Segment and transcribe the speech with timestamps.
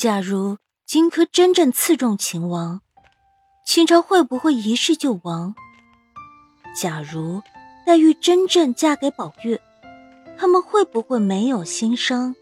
[0.00, 2.80] 假如荆轲真正刺中秦王，
[3.66, 5.54] 秦朝会不会一世就亡？
[6.74, 7.42] 假如
[7.84, 9.60] 黛玉真正嫁给宝玉，
[10.38, 12.34] 他们会不会没有心伤？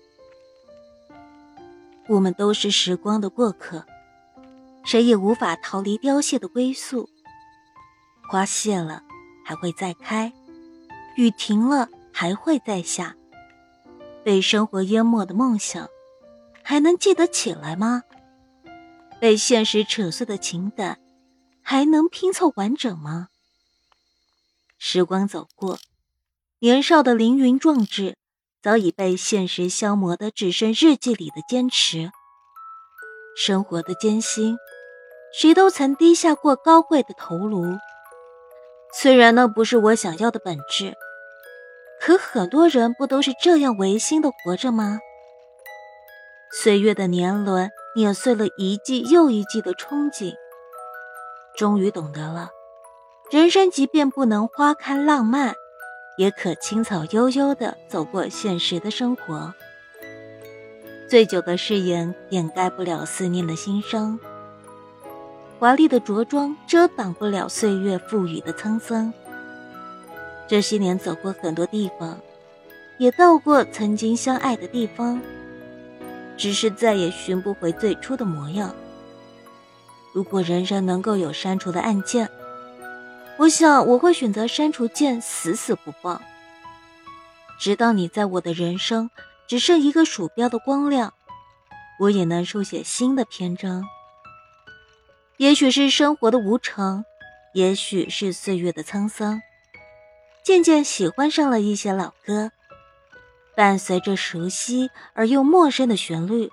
[2.06, 3.84] 我们都是时光的过客，
[4.84, 7.08] 谁也无法逃离凋谢的归宿。
[8.30, 9.02] 花谢了，
[9.44, 10.30] 还会再开；
[11.16, 13.16] 雨停了，还会再下。
[14.22, 15.88] 被生活淹没的梦想，
[16.68, 18.02] 还能记得起来吗？
[19.18, 20.98] 被现实扯碎的情感，
[21.62, 23.28] 还能拼凑完整吗？
[24.76, 25.78] 时光走过，
[26.58, 28.18] 年少的凌云壮志，
[28.62, 32.10] 早已被现实消磨的只剩日记里的坚持。
[33.34, 34.58] 生活的艰辛，
[35.32, 37.78] 谁都曾低下过高贵的头颅。
[38.92, 40.92] 虽然那不是我想要的本质，
[41.98, 45.00] 可很多人不都是这样违心的活着吗？
[46.50, 50.34] 岁月的年轮碾碎了一季又一季的憧憬，
[51.56, 52.50] 终于懂得了，
[53.30, 55.54] 人生即便不能花开浪漫，
[56.16, 59.52] 也可青草悠悠的走过现实的生活。
[61.08, 64.18] 醉酒的誓言掩盖不了思念的心声。
[65.58, 69.12] 华丽的着装遮挡不了岁月赋予的沧桑。
[70.46, 72.18] 这些年走过很多地方，
[72.98, 75.20] 也到过曾经相爱的地方，
[76.38, 78.74] 只是再也寻不回最初的模样。
[80.14, 82.30] 如果人生能够有删除的按键，
[83.36, 86.22] 我想我会选择删除键，死死不放，
[87.58, 89.10] 直到你在我的人生
[89.46, 91.12] 只剩一个鼠标的光亮，
[92.00, 93.84] 我也能书写新的篇章。
[95.36, 97.04] 也许是生活的无常，
[97.54, 99.40] 也许是岁月的沧桑，
[100.42, 102.50] 渐渐喜欢上了一些老歌，
[103.58, 106.52] 伴随着熟悉而又陌生的旋律，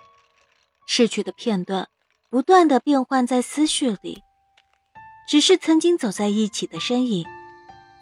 [0.88, 1.88] 逝去的片段
[2.32, 4.24] 不断的变换在思绪里。
[5.30, 7.24] 只是曾经走在一起的身影，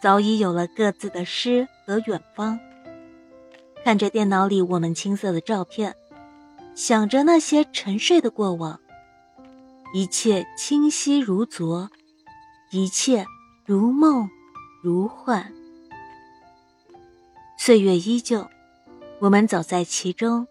[0.00, 2.58] 早已有了各自的诗和远方。
[3.84, 5.94] 看着电脑里我们青涩的照片，
[6.74, 8.80] 想着那些沉睡的过往。
[9.92, 11.90] 一切清晰如昨，
[12.70, 13.26] 一切
[13.66, 14.30] 如梦
[14.82, 15.52] 如幻。
[17.58, 18.48] 岁月依旧，
[19.24, 20.46] 我们走在其中，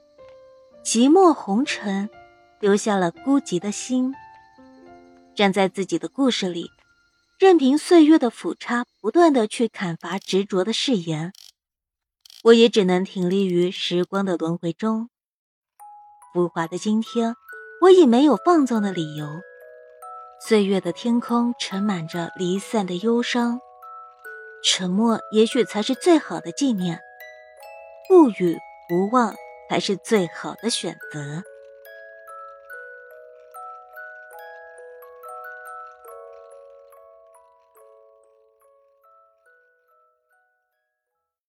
[0.83, 2.09] 寂寞红尘，
[2.59, 4.15] 留下了孤寂的心。
[5.35, 6.71] 站在自己的故事里，
[7.37, 11.33] 任凭岁月的斧叉不断的去砍伐执着的誓言，
[12.45, 15.11] 我也只能挺立于时光的轮回中。
[16.33, 17.35] 浮华的今天。
[17.83, 19.27] 我已没有放纵的理由。
[20.47, 23.59] 岁月的天空盛满着离散的忧伤，
[24.63, 27.01] 沉默也许才是最好的纪念，
[28.13, 28.55] 不语
[28.87, 29.33] 不忘
[29.67, 31.41] 才是最好的选择。